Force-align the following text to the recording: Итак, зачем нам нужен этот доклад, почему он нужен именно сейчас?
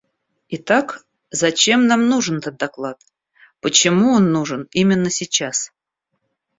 Итак, 0.55 1.05
зачем 1.29 1.85
нам 1.85 2.07
нужен 2.09 2.37
этот 2.39 2.57
доклад, 2.57 2.99
почему 3.59 4.13
он 4.13 4.31
нужен 4.31 4.67
именно 4.71 5.11
сейчас? 5.11 5.71